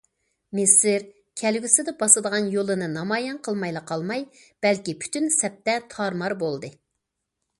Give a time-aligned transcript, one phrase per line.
[0.59, 1.03] مىسىر
[1.41, 4.25] كەلگۈسىدە باسىدىغان يولىنى نامايان قىلالمايلا قالماي
[4.67, 6.73] بەلكى پۈتۈن سەپتە تارمار بولدى.